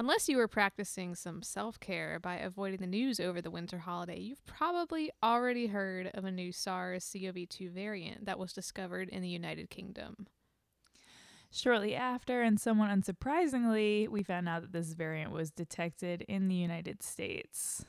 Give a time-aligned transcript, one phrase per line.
[0.00, 4.18] Unless you were practicing some self care by avoiding the news over the winter holiday,
[4.18, 9.20] you've probably already heard of a new SARS CoV 2 variant that was discovered in
[9.20, 10.26] the United Kingdom.
[11.50, 16.54] Shortly after, and somewhat unsurprisingly, we found out that this variant was detected in the
[16.54, 17.84] United States.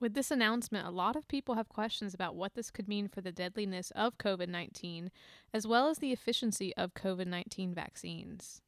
[0.00, 3.20] With this announcement, a lot of people have questions about what this could mean for
[3.20, 5.12] the deadliness of COVID 19,
[5.54, 8.60] as well as the efficiency of COVID 19 vaccines.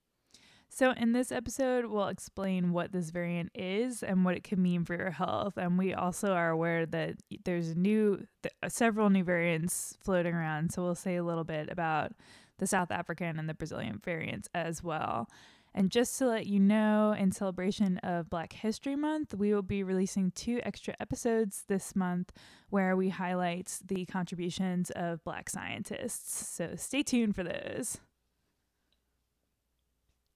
[0.75, 4.87] So, in this episode, we'll explain what this variant is and what it can mean
[4.87, 5.59] for your health.
[5.59, 10.73] And we also are aware that there's new, th- uh, several new variants floating around.
[10.73, 12.13] So, we'll say a little bit about
[12.57, 15.29] the South African and the Brazilian variants as well.
[15.75, 19.83] And just to let you know, in celebration of Black History Month, we will be
[19.83, 22.33] releasing two extra episodes this month
[22.71, 26.49] where we highlight the contributions of Black scientists.
[26.49, 27.99] So stay tuned for those.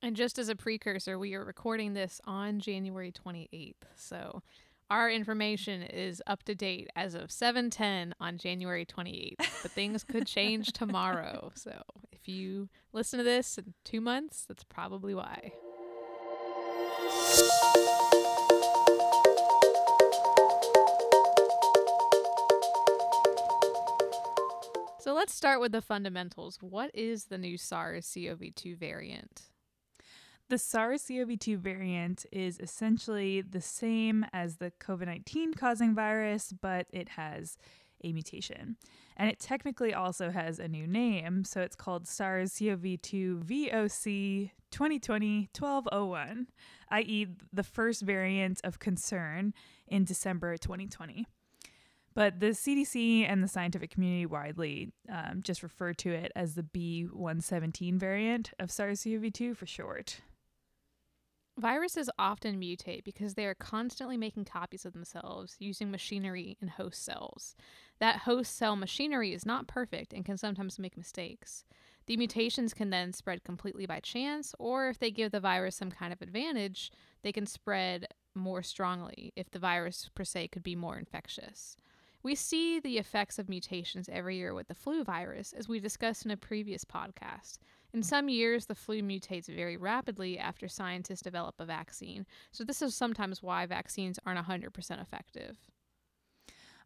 [0.03, 3.75] And just as a precursor, we are recording this on January 28th.
[3.97, 4.43] So
[4.91, 10.27] our information is up to date as of 7:10 on January 28th, but things could
[10.27, 11.51] change tomorrow.
[11.57, 15.53] So if you listen to this in 2 months, that's probably why.
[25.01, 26.59] So let's start with the fundamentals.
[26.61, 29.51] What is the new SARS CoV 2 variant?
[30.49, 36.53] The SARS CoV 2 variant is essentially the same as the COVID 19 causing virus,
[36.53, 37.59] but it has
[38.05, 38.77] a mutation.
[39.17, 44.53] And it technically also has a new name, so it's called SARS CoV 2 VOC
[44.71, 46.47] 2020 1201,
[46.91, 49.53] i.e., the first variant of concern
[49.89, 51.27] in December 2020.
[52.15, 56.63] But the CDC and the scientific community widely um, just refer to it as the
[56.63, 60.21] B117 variant of SARS CoV 2 for short.
[61.59, 67.03] Viruses often mutate because they are constantly making copies of themselves using machinery in host
[67.03, 67.57] cells.
[67.99, 71.65] That host cell machinery is not perfect and can sometimes make mistakes.
[72.07, 75.91] The mutations can then spread completely by chance, or if they give the virus some
[75.91, 80.77] kind of advantage, they can spread more strongly if the virus per se could be
[80.77, 81.79] more infectious.
[82.27, 86.25] We see the effects of mutations every year with the flu virus, as we discussed
[86.25, 87.59] in a previous podcast.
[87.95, 92.83] In some years, the flu mutates very rapidly after scientists develop a vaccine, so this
[92.83, 95.57] is sometimes why vaccines aren't 100% effective.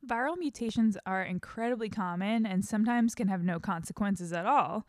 [0.06, 4.86] Viral mutations are incredibly common and sometimes can have no consequences at all.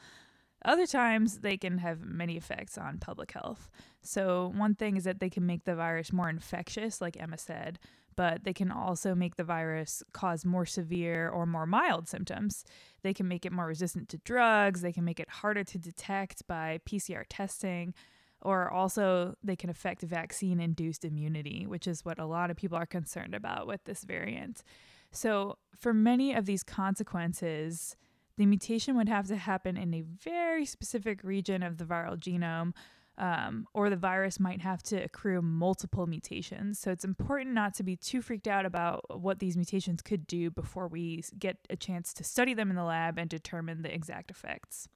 [0.66, 3.70] Other times, they can have many effects on public health.
[4.02, 7.80] So, one thing is that they can make the virus more infectious, like Emma said,
[8.16, 12.64] but they can also make the virus cause more severe or more mild symptoms.
[13.04, 16.48] They can make it more resistant to drugs, they can make it harder to detect
[16.48, 17.94] by PCR testing,
[18.42, 22.78] or also they can affect vaccine induced immunity, which is what a lot of people
[22.78, 24.64] are concerned about with this variant.
[25.12, 27.96] So, for many of these consequences,
[28.38, 32.74] the mutation would have to happen in a very specific region of the viral genome,
[33.22, 36.80] um, or the virus might have to accrue multiple mutations.
[36.80, 40.50] So it's important not to be too freaked out about what these mutations could do
[40.50, 44.32] before we get a chance to study them in the lab and determine the exact
[44.32, 44.90] effects.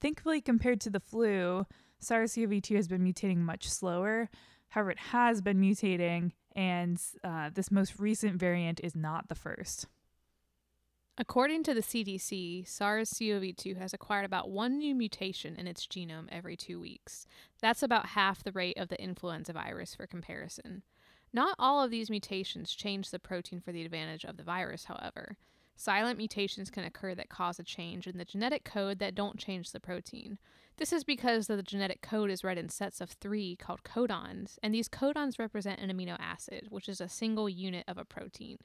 [0.00, 1.64] Thankfully, compared to the flu,
[2.00, 4.28] SARS CoV 2 has been mutating much slower.
[4.70, 9.86] However, it has been mutating, and uh, this most recent variant is not the first.
[11.18, 15.86] According to the CDC, SARS CoV 2 has acquired about one new mutation in its
[15.86, 17.26] genome every two weeks.
[17.62, 20.82] That's about half the rate of the influenza virus for comparison.
[21.32, 25.38] Not all of these mutations change the protein for the advantage of the virus, however.
[25.74, 29.72] Silent mutations can occur that cause a change in the genetic code that don't change
[29.72, 30.36] the protein.
[30.76, 34.74] This is because the genetic code is read in sets of three called codons, and
[34.74, 38.58] these codons represent an amino acid, which is a single unit of a protein.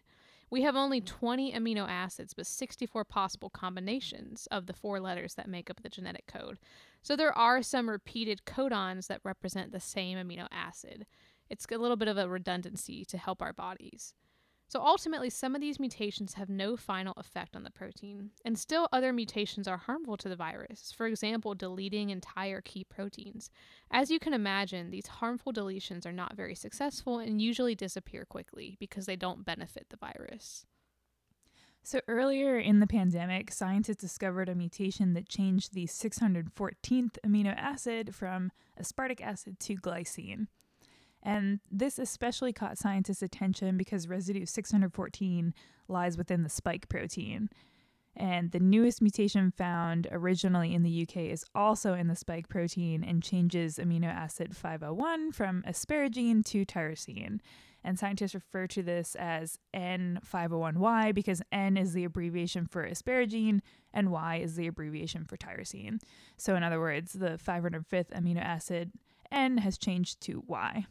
[0.52, 5.48] We have only 20 amino acids, but 64 possible combinations of the four letters that
[5.48, 6.60] make up the genetic code.
[7.02, 11.08] So there are some repeated codons that represent the same amino acid.
[11.50, 14.14] It's a little bit of a redundancy to help our bodies.
[14.72, 18.88] So ultimately, some of these mutations have no final effect on the protein, and still
[18.94, 23.50] other mutations are harmful to the virus, for example, deleting entire key proteins.
[23.92, 28.78] As you can imagine, these harmful deletions are not very successful and usually disappear quickly
[28.80, 30.66] because they don't benefit the virus.
[31.84, 38.16] So, earlier in the pandemic, scientists discovered a mutation that changed the 614th amino acid
[38.16, 40.48] from aspartic acid to glycine.
[41.24, 45.54] And this especially caught scientists' attention because residue 614
[45.88, 47.50] lies within the spike protein.
[48.16, 53.04] And the newest mutation found originally in the UK is also in the spike protein
[53.04, 57.40] and changes amino acid 501 from asparagine to tyrosine.
[57.84, 63.62] And scientists refer to this as N501Y because N is the abbreviation for asparagine
[63.94, 66.00] and Y is the abbreviation for tyrosine.
[66.38, 68.92] So, in other words, the 505th amino acid
[69.32, 70.86] N has changed to Y.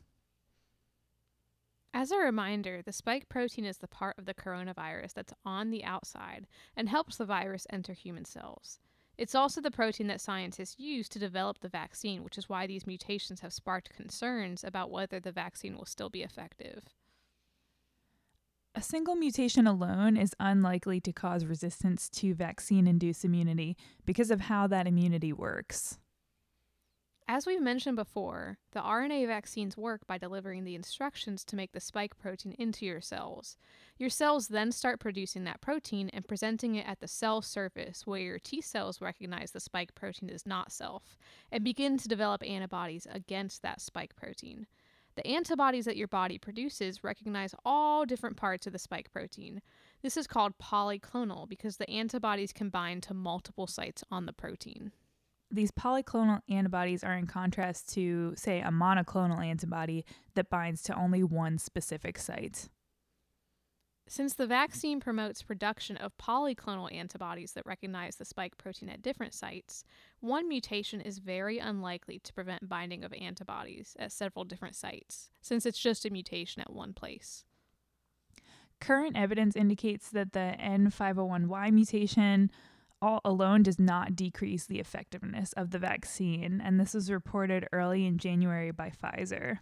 [1.92, 5.84] As a reminder, the spike protein is the part of the coronavirus that's on the
[5.84, 6.46] outside
[6.76, 8.78] and helps the virus enter human cells.
[9.18, 12.86] It's also the protein that scientists use to develop the vaccine, which is why these
[12.86, 16.84] mutations have sparked concerns about whether the vaccine will still be effective.
[18.74, 23.76] A single mutation alone is unlikely to cause resistance to vaccine induced immunity
[24.06, 25.98] because of how that immunity works.
[27.32, 31.78] As we've mentioned before, the RNA vaccines work by delivering the instructions to make the
[31.78, 33.56] spike protein into your cells.
[33.98, 38.18] Your cells then start producing that protein and presenting it at the cell surface where
[38.18, 41.16] your T cells recognize the spike protein is not self
[41.52, 44.66] and begin to develop antibodies against that spike protein.
[45.14, 49.62] The antibodies that your body produces recognize all different parts of the spike protein.
[50.02, 54.90] This is called polyclonal because the antibodies can bind to multiple sites on the protein
[55.50, 60.04] these polyclonal antibodies are in contrast to, say, a monoclonal antibody
[60.34, 62.68] that binds to only one specific site.
[64.10, 69.34] Since the vaccine promotes production of polyclonal antibodies that recognize the spike protein at different
[69.34, 69.84] sites,
[70.18, 75.64] one mutation is very unlikely to prevent binding of antibodies at several different sites, since
[75.64, 77.44] it's just a mutation at one place.
[78.80, 82.50] Current evidence indicates that the N501Y mutation
[83.02, 88.06] all alone does not decrease the effectiveness of the vaccine, and this was reported early
[88.06, 89.58] in January by Pfizer.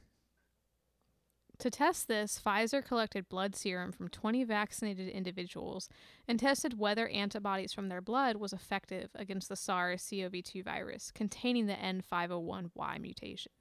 [1.58, 5.88] To test this, Pfizer collected blood serum from 20 vaccinated individuals
[6.28, 11.74] and tested whether antibodies from their blood was effective against the SARS-CoV-2 virus containing the
[11.74, 13.52] N501Y mutation.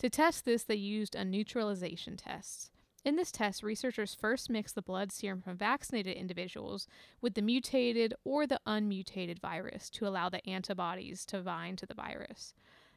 [0.00, 2.72] To test this, they used a neutralization test.
[3.08, 6.86] In this test, researchers first mixed the blood serum from vaccinated individuals
[7.22, 11.94] with the mutated or the unmutated virus to allow the antibodies to bind to the
[11.94, 12.52] virus.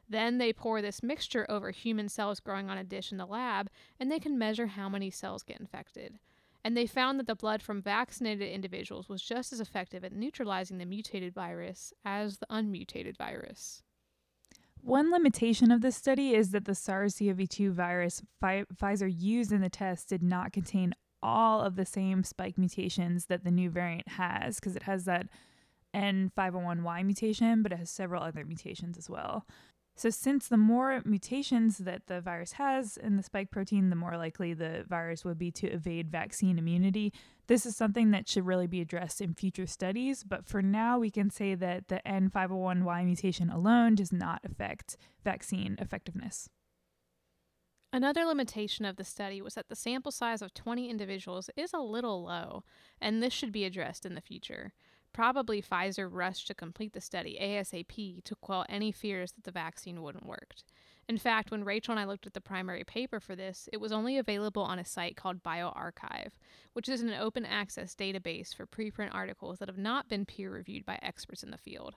[0.06, 3.70] Then they pour this mixture over human cells growing on a dish in the lab,
[3.98, 6.18] and they can measure how many cells get infected.
[6.62, 10.76] And they found that the blood from vaccinated individuals was just as effective at neutralizing
[10.76, 13.82] the mutated virus as the unmutated virus.
[14.84, 19.60] One limitation of this study is that the SARS CoV 2 virus Pfizer used in
[19.60, 20.92] the test did not contain
[21.22, 25.28] all of the same spike mutations that the new variant has, because it has that
[25.94, 29.46] N501Y mutation, but it has several other mutations as well.
[30.02, 34.16] So, since the more mutations that the virus has in the spike protein, the more
[34.16, 37.12] likely the virus would be to evade vaccine immunity.
[37.46, 41.08] This is something that should really be addressed in future studies, but for now, we
[41.08, 46.48] can say that the N501Y mutation alone does not affect vaccine effectiveness.
[47.92, 51.78] Another limitation of the study was that the sample size of 20 individuals is a
[51.78, 52.64] little low,
[53.00, 54.72] and this should be addressed in the future.
[55.12, 60.02] Probably Pfizer rushed to complete the study ASAP to quell any fears that the vaccine
[60.02, 60.54] wouldn't work.
[61.08, 63.92] In fact, when Rachel and I looked at the primary paper for this, it was
[63.92, 66.28] only available on a site called bioRxiv,
[66.72, 70.86] which is an open access database for preprint articles that have not been peer reviewed
[70.86, 71.96] by experts in the field.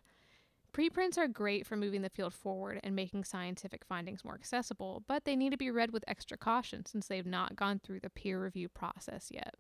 [0.74, 5.24] Preprints are great for moving the field forward and making scientific findings more accessible, but
[5.24, 8.44] they need to be read with extra caution since they've not gone through the peer
[8.44, 9.56] review process yet.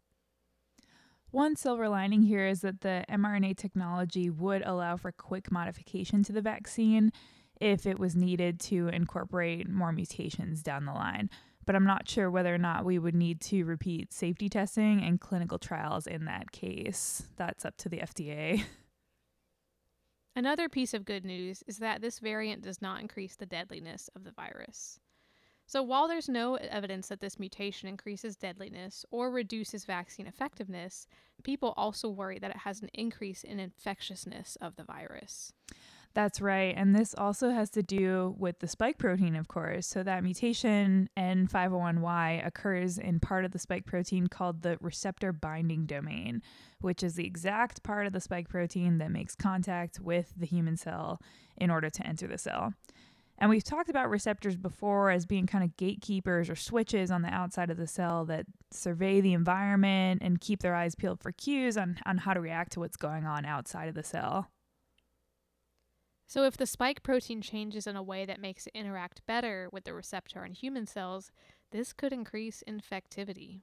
[1.31, 6.31] One silver lining here is that the mRNA technology would allow for quick modification to
[6.31, 7.11] the vaccine
[7.59, 11.29] if it was needed to incorporate more mutations down the line.
[11.65, 15.19] But I'm not sure whether or not we would need to repeat safety testing and
[15.19, 17.23] clinical trials in that case.
[17.37, 18.63] That's up to the FDA.
[20.35, 24.25] Another piece of good news is that this variant does not increase the deadliness of
[24.25, 24.99] the virus.
[25.67, 31.07] So, while there's no evidence that this mutation increases deadliness or reduces vaccine effectiveness,
[31.43, 35.51] people also worry that it has an increase in infectiousness of the virus.
[36.13, 36.73] That's right.
[36.77, 39.87] And this also has to do with the spike protein, of course.
[39.87, 45.87] So, that mutation N501Y occurs in part of the spike protein called the receptor binding
[45.87, 46.43] domain,
[46.79, 50.77] which is the exact part of the spike protein that makes contact with the human
[50.77, 51.19] cell
[51.57, 52.73] in order to enter the cell.
[53.37, 57.33] And we've talked about receptors before as being kind of gatekeepers or switches on the
[57.33, 61.75] outside of the cell that survey the environment and keep their eyes peeled for cues
[61.75, 64.51] on, on how to react to what's going on outside of the cell.
[66.27, 69.83] So, if the spike protein changes in a way that makes it interact better with
[69.83, 71.31] the receptor in human cells,
[71.71, 73.61] this could increase infectivity.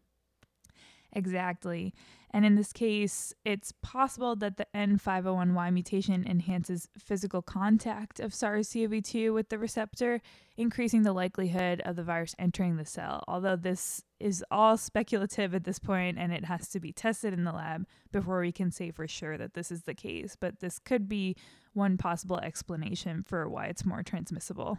[1.12, 1.92] Exactly.
[2.34, 8.72] And in this case, it's possible that the N501Y mutation enhances physical contact of SARS
[8.72, 10.22] CoV 2 with the receptor,
[10.56, 13.22] increasing the likelihood of the virus entering the cell.
[13.28, 17.44] Although this is all speculative at this point and it has to be tested in
[17.44, 20.34] the lab before we can say for sure that this is the case.
[20.38, 21.36] But this could be
[21.74, 24.78] one possible explanation for why it's more transmissible.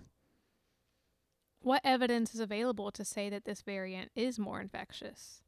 [1.61, 5.42] What evidence is available to say that this variant is more infectious?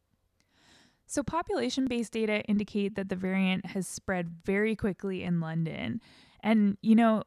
[1.08, 6.02] So, population based data indicate that the variant has spread very quickly in London.
[6.42, 7.24] And, you know,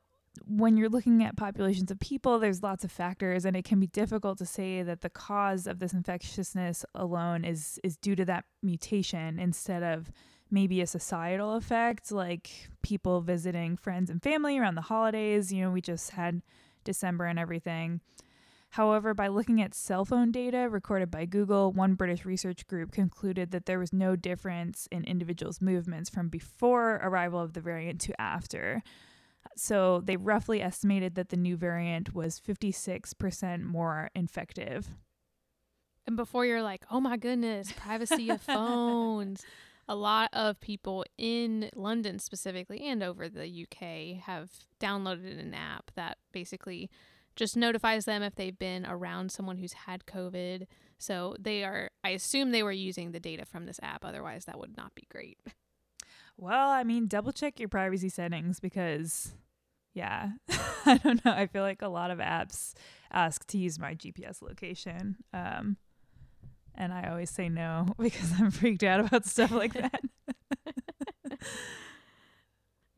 [0.46, 3.86] when you're looking at populations of people, there's lots of factors, and it can be
[3.88, 8.44] difficult to say that the cause of this infectiousness alone is, is due to that
[8.62, 10.10] mutation instead of
[10.50, 15.52] maybe a societal effect, like people visiting friends and family around the holidays.
[15.52, 16.42] You know, we just had
[16.84, 18.00] December and everything.
[18.70, 23.50] However, by looking at cell phone data recorded by Google, one British research group concluded
[23.50, 28.20] that there was no difference in individuals' movements from before arrival of the variant to
[28.20, 28.82] after.
[29.56, 34.90] So they roughly estimated that the new variant was 56% more infective.
[36.06, 39.44] And before you're like, oh my goodness, privacy of phones.
[39.90, 45.90] A lot of people in London specifically and over the UK have downloaded an app
[45.96, 46.90] that basically
[47.38, 50.66] just notifies them if they've been around someone who's had COVID.
[50.98, 54.04] So they are, I assume they were using the data from this app.
[54.04, 55.38] Otherwise, that would not be great.
[56.36, 59.32] Well, I mean, double check your privacy settings because,
[59.94, 60.30] yeah,
[60.86, 61.32] I don't know.
[61.32, 62.74] I feel like a lot of apps
[63.12, 65.16] ask to use my GPS location.
[65.32, 65.76] Um,
[66.74, 70.02] and I always say no because I'm freaked out about stuff like that.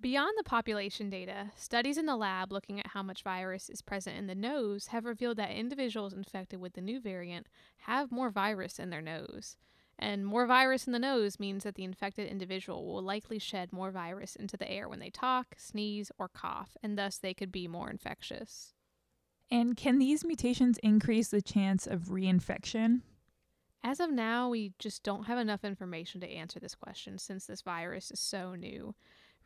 [0.01, 4.17] Beyond the population data, studies in the lab looking at how much virus is present
[4.17, 7.49] in the nose have revealed that individuals infected with the new variant
[7.81, 9.59] have more virus in their nose.
[9.99, 13.91] And more virus in the nose means that the infected individual will likely shed more
[13.91, 17.69] virus into the air when they talk, sneeze, or cough, and thus they could be
[17.69, 18.73] more infectious.
[19.51, 23.03] And can these mutations increase the chance of reinfection?
[23.83, 27.61] As of now, we just don't have enough information to answer this question since this
[27.61, 28.95] virus is so new.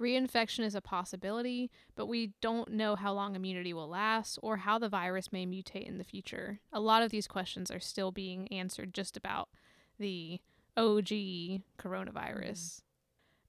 [0.01, 4.79] Reinfection is a possibility, but we don't know how long immunity will last or how
[4.79, 6.61] the virus may mutate in the future.
[6.73, 9.49] A lot of these questions are still being answered just about
[9.99, 10.41] the
[10.77, 11.09] OG
[11.79, 12.83] coronavirus.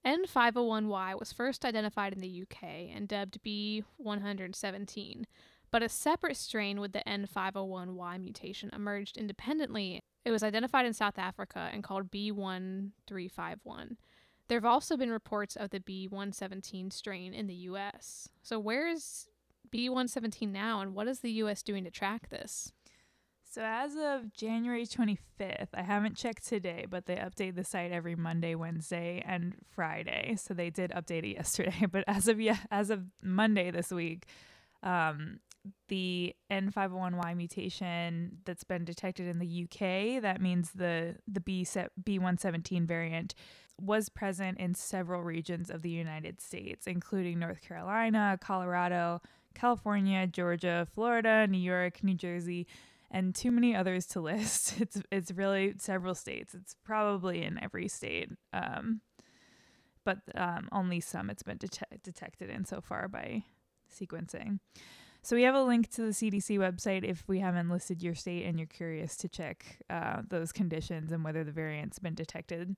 [0.04, 0.26] Mm.
[0.28, 2.62] N501Y was first identified in the UK
[2.94, 5.24] and dubbed B117,
[5.72, 10.00] but a separate strain with the N501Y mutation emerged independently.
[10.24, 13.96] It was identified in South Africa and called B1351.
[14.48, 18.28] There have also been reports of the B117 strain in the US.
[18.42, 19.28] So, where is
[19.72, 22.72] B117 now, and what is the US doing to track this?
[23.42, 28.14] So, as of January 25th, I haven't checked today, but they update the site every
[28.14, 30.36] Monday, Wednesday, and Friday.
[30.38, 31.86] So, they did update it yesterday.
[31.90, 34.26] But as of yeah, as of Monday this week,
[34.82, 35.40] um,
[35.88, 42.86] the N501Y mutation that's been detected in the UK, that means the the B B117
[42.86, 43.34] variant
[43.80, 49.20] was present in several regions of the United States, including North Carolina, Colorado,
[49.54, 52.66] California, Georgia, Florida, New York, New Jersey,
[53.10, 54.80] and too many others to list.
[54.80, 56.54] It's it's really several states.
[56.54, 59.00] It's probably in every state, um,
[60.04, 63.44] but um, only some it's been det- detected in so far by
[63.92, 64.60] sequencing.
[65.26, 68.46] So we have a link to the CDC website if we haven't listed your state
[68.46, 72.76] and you're curious to check uh, those conditions and whether the variant's been detected.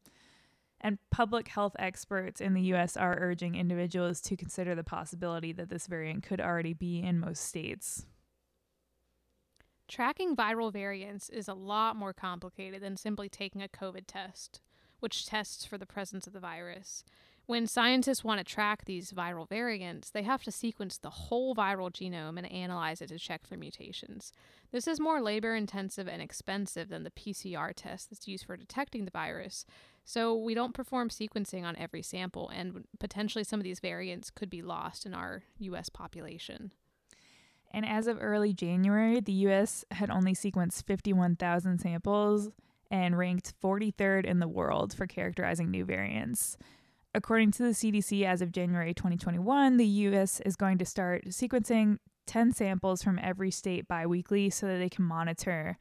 [0.80, 5.68] And public health experts in the US are urging individuals to consider the possibility that
[5.68, 8.06] this variant could already be in most states.
[9.86, 14.62] Tracking viral variants is a lot more complicated than simply taking a COVID test,
[15.00, 17.04] which tests for the presence of the virus.
[17.48, 21.90] When scientists want to track these viral variants, they have to sequence the whole viral
[21.90, 24.34] genome and analyze it to check for mutations.
[24.70, 29.06] This is more labor intensive and expensive than the PCR test that's used for detecting
[29.06, 29.64] the virus,
[30.04, 34.50] so we don't perform sequencing on every sample, and potentially some of these variants could
[34.50, 36.70] be lost in our US population.
[37.70, 42.50] And as of early January, the US had only sequenced 51,000 samples
[42.90, 46.58] and ranked 43rd in the world for characterizing new variants.
[47.14, 51.98] According to the CDC, as of January 2021, the US is going to start sequencing
[52.26, 55.78] 10 samples from every state biweekly so that they can monitor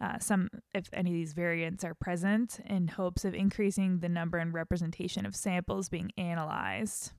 [0.00, 4.36] uh, some, if any of these variants are present, in hopes of increasing the number
[4.36, 7.12] and representation of samples being analyzed.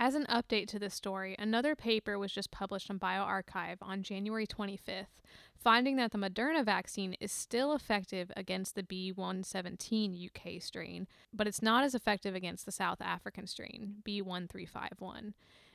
[0.00, 4.46] As an update to this story, another paper was just published on bioRxiv on January
[4.46, 5.20] 25th,
[5.56, 11.60] finding that the Moderna vaccine is still effective against the B117 UK strain, but it's
[11.60, 15.32] not as effective against the South African strain, B1351.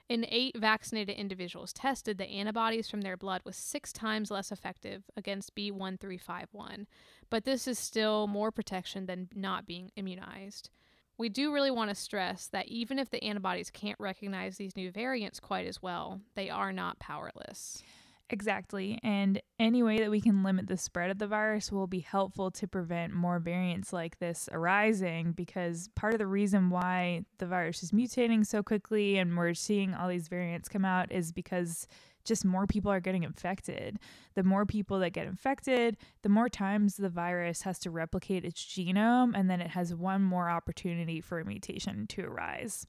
[0.07, 5.03] In eight vaccinated individuals tested, the antibodies from their blood was six times less effective
[5.17, 6.85] against B1351,
[7.29, 10.69] but this is still more protection than not being immunized.
[11.17, 14.91] We do really want to stress that even if the antibodies can't recognize these new
[14.91, 17.83] variants quite as well, they are not powerless.
[18.29, 18.99] Exactly.
[19.03, 22.49] And any way that we can limit the spread of the virus will be helpful
[22.51, 27.83] to prevent more variants like this arising because part of the reason why the virus
[27.83, 31.87] is mutating so quickly and we're seeing all these variants come out is because
[32.23, 33.99] just more people are getting infected.
[34.35, 38.63] The more people that get infected, the more times the virus has to replicate its
[38.63, 42.87] genome, and then it has one more opportunity for a mutation to arise.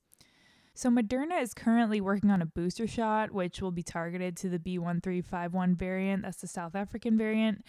[0.76, 4.58] So, Moderna is currently working on a booster shot, which will be targeted to the
[4.58, 6.22] B1351 variant.
[6.22, 7.64] That's the South African variant.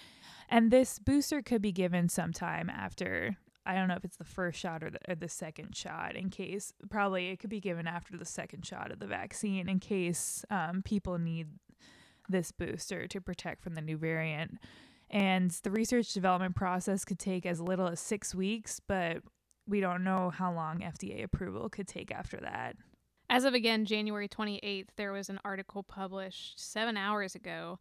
[0.50, 4.60] And this booster could be given sometime after I don't know if it's the first
[4.60, 8.15] shot or the, or the, second shot in case probably it could be given after
[8.15, 11.48] the second shot of the vaccine in case um, people need
[12.29, 14.60] this booster to protect from the new variant.
[15.10, 19.17] And the research development process could take as little as six weeks, but
[19.67, 22.75] we don't know how long FDA approval could take after that.
[23.29, 27.79] As of again, January 28th, there was an article published seven hours ago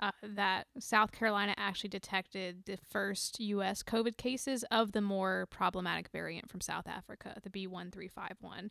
[0.00, 3.82] uh, that South Carolina actually detected the first U.S.
[3.82, 8.70] COVID cases of the more problematic variant from South Africa, the B1351.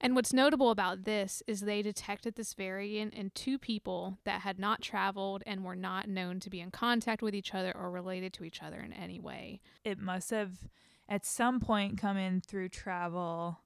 [0.00, 4.58] And what's notable about this is they detected this variant in two people that had
[4.58, 8.32] not traveled and were not known to be in contact with each other or related
[8.34, 9.60] to each other in any way.
[9.84, 10.68] It must have
[11.08, 13.60] at some point come in through travel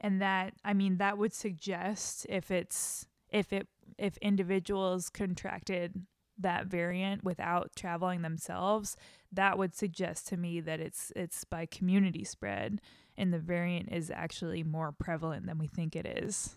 [0.00, 6.06] and that I mean that would suggest if it's if it if individuals contracted
[6.38, 8.96] that variant without traveling themselves,
[9.32, 12.80] that would suggest to me that it's it's by community spread
[13.16, 16.56] and the variant is actually more prevalent than we think it is.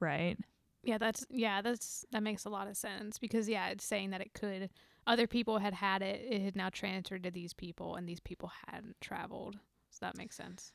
[0.00, 0.36] Right?
[0.82, 4.20] Yeah, that's yeah, that's that makes a lot of sense because yeah, it's saying that
[4.20, 4.70] it could
[5.06, 8.50] other people had had it, it had now transferred to these people and these people
[8.66, 9.58] hadn't traveled.
[9.90, 10.72] So that makes sense.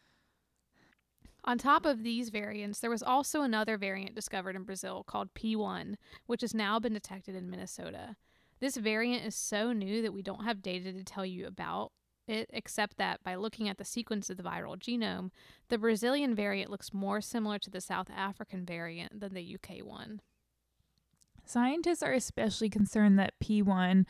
[1.43, 5.95] On top of these variants, there was also another variant discovered in Brazil called P1,
[6.27, 8.15] which has now been detected in Minnesota.
[8.59, 11.91] This variant is so new that we don't have data to tell you about
[12.27, 15.31] it, except that by looking at the sequence of the viral genome,
[15.69, 20.21] the Brazilian variant looks more similar to the South African variant than the UK one.
[21.43, 24.05] Scientists are especially concerned that P1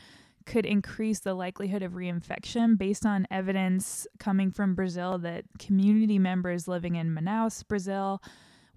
[0.46, 6.68] could increase the likelihood of reinfection based on evidence coming from Brazil that community members
[6.68, 8.22] living in Manaus, Brazil,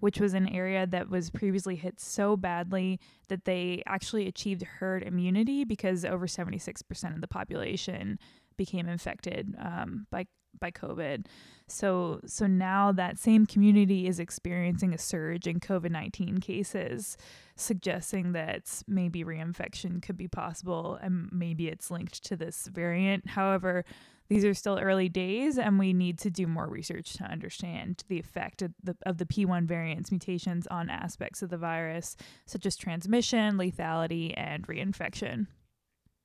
[0.00, 5.02] which was an area that was previously hit so badly that they actually achieved herd
[5.02, 8.18] immunity because over 76% of the population
[8.56, 10.26] became infected um, by
[10.60, 11.26] by COVID.
[11.68, 17.16] So so now that same community is experiencing a surge in COVID-19 cases,
[17.56, 23.30] suggesting that maybe reinfection could be possible and maybe it's linked to this variant.
[23.30, 23.84] However,
[24.28, 28.18] these are still early days and we need to do more research to understand the
[28.18, 32.76] effect of the, of the P1 variant's mutations on aspects of the virus such as
[32.76, 35.46] transmission, lethality, and reinfection.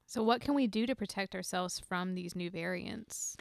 [0.08, 3.38] So, what can we do to protect ourselves from these new variants?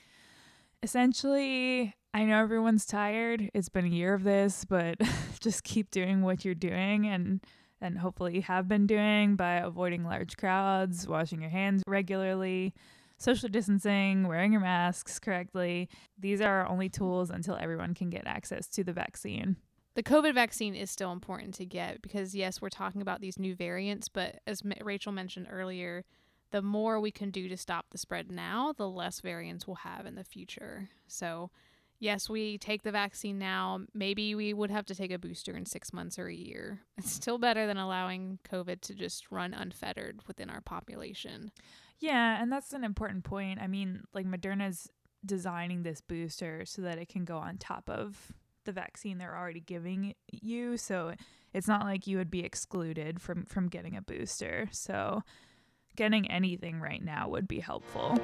[0.82, 3.50] Essentially, I know everyone's tired.
[3.54, 4.96] It's been a year of this, but
[5.40, 7.40] just keep doing what you're doing and
[7.82, 12.74] and hopefully you have been doing by avoiding large crowds, washing your hands regularly,
[13.16, 15.88] social distancing, wearing your masks correctly.
[16.18, 19.56] These are our only tools until everyone can get access to the vaccine.
[19.94, 23.54] The COVID vaccine is still important to get because, yes, we're talking about these new
[23.54, 26.04] variants, but as Rachel mentioned earlier,
[26.50, 30.06] the more we can do to stop the spread now, the less variants we'll have
[30.06, 30.88] in the future.
[31.06, 31.50] So,
[31.98, 33.80] yes, we take the vaccine now.
[33.94, 36.80] Maybe we would have to take a booster in six months or a year.
[36.98, 41.50] It's still better than allowing COVID to just run unfettered within our population.
[41.98, 43.60] Yeah, and that's an important point.
[43.60, 44.88] I mean, like Moderna's
[45.24, 48.32] designing this booster so that it can go on top of
[48.64, 50.76] the vaccine they're already giving you.
[50.76, 51.14] So
[51.52, 54.68] it's not like you would be excluded from from getting a booster.
[54.72, 55.22] So
[56.00, 58.18] getting anything right now would be helpful.